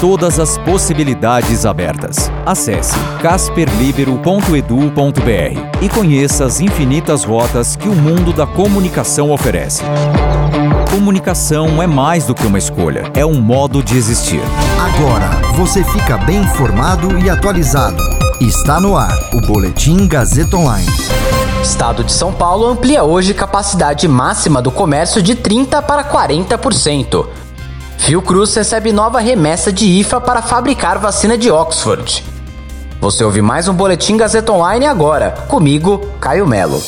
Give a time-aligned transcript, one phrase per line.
[0.00, 2.32] Todas as possibilidades abertas.
[2.46, 9.82] Acesse casperlibero.edu.br e conheça as infinitas rotas que o mundo da comunicação oferece.
[10.90, 14.40] Comunicação é mais do que uma escolha, é um modo de existir.
[14.80, 18.02] Agora você fica bem informado e atualizado.
[18.40, 20.88] Está no ar o Boletim Gazeta Online.
[21.62, 27.49] Estado de São Paulo amplia hoje capacidade máxima do comércio de 30% para 40%.
[28.10, 32.24] Fiocruz recebe nova remessa de IFA para fabricar vacina de Oxford.
[33.00, 36.82] Você ouve mais um Boletim Gazeta Online agora, comigo, Caio Melo.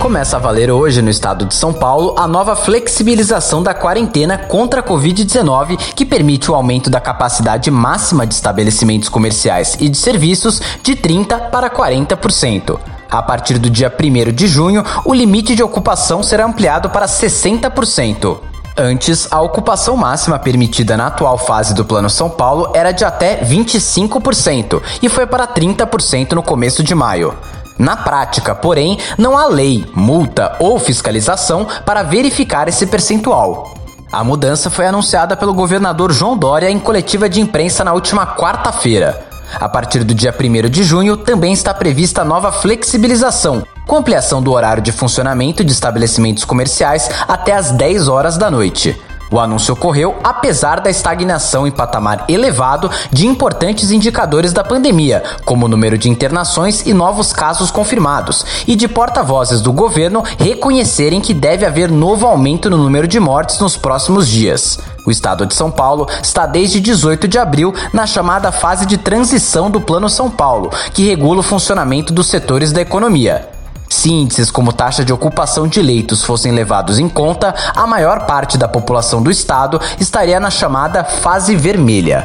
[0.00, 4.80] Começa a valer hoje no estado de São Paulo a nova flexibilização da quarentena contra
[4.80, 10.60] a Covid-19, que permite o aumento da capacidade máxima de estabelecimentos comerciais e de serviços
[10.82, 12.76] de 30% para 40%.
[13.08, 18.53] A partir do dia 1 de junho, o limite de ocupação será ampliado para 60%.
[18.76, 23.36] Antes, a ocupação máxima permitida na atual fase do Plano São Paulo era de até
[23.44, 27.32] 25% e foi para 30% no começo de maio.
[27.78, 33.74] Na prática, porém, não há lei, multa ou fiscalização para verificar esse percentual.
[34.10, 39.24] A mudança foi anunciada pelo governador João Dória em coletiva de imprensa na última quarta-feira.
[39.54, 44.52] A partir do dia 1 de junho, também está prevista nova flexibilização, com ampliação do
[44.52, 48.98] horário de funcionamento de estabelecimentos comerciais até às 10 horas da noite.
[49.30, 55.66] O anúncio ocorreu apesar da estagnação em patamar elevado de importantes indicadores da pandemia, como
[55.66, 61.34] o número de internações e novos casos confirmados, e de porta-vozes do governo reconhecerem que
[61.34, 64.78] deve haver novo aumento no número de mortes nos próximos dias.
[65.06, 69.70] O estado de São Paulo está desde 18 de abril na chamada fase de transição
[69.70, 73.53] do Plano São Paulo, que regula o funcionamento dos setores da economia.
[74.04, 78.58] Se índices como taxa de ocupação de leitos fossem levados em conta, a maior parte
[78.58, 82.22] da população do estado estaria na chamada fase vermelha.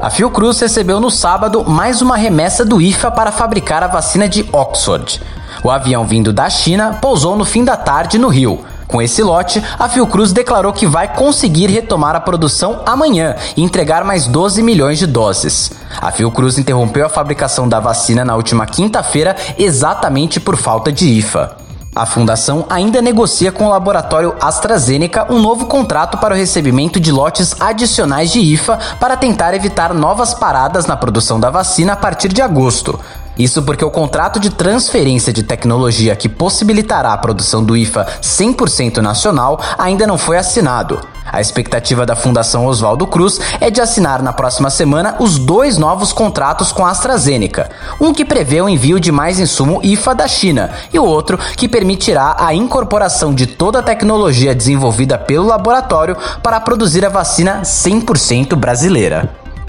[0.00, 4.48] A Fiocruz recebeu no sábado mais uma remessa do IFA para fabricar a vacina de
[4.52, 5.20] Oxford.
[5.64, 8.64] O avião vindo da China pousou no fim da tarde no Rio.
[8.86, 14.04] Com esse lote, a Fiocruz declarou que vai conseguir retomar a produção amanhã e entregar
[14.04, 15.72] mais 12 milhões de doses.
[16.00, 21.56] A Fiocruz interrompeu a fabricação da vacina na última quinta-feira exatamente por falta de IFA.
[21.96, 27.12] A fundação ainda negocia com o laboratório AstraZeneca um novo contrato para o recebimento de
[27.12, 32.32] lotes adicionais de IFA para tentar evitar novas paradas na produção da vacina a partir
[32.32, 32.98] de agosto.
[33.38, 38.98] Isso porque o contrato de transferência de tecnologia que possibilitará a produção do IFA 100%
[38.98, 41.00] nacional ainda não foi assinado.
[41.34, 46.12] A expectativa da Fundação Oswaldo Cruz é de assinar na próxima semana os dois novos
[46.12, 47.70] contratos com a AstraZeneca.
[48.00, 51.66] Um que prevê o envio de mais insumo IFA da China e o outro que
[51.66, 58.54] permitirá a incorporação de toda a tecnologia desenvolvida pelo laboratório para produzir a vacina 100%
[58.54, 59.43] brasileira.